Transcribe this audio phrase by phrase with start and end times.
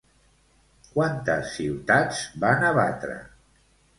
[0.93, 3.21] Quantes ciutats van abatre?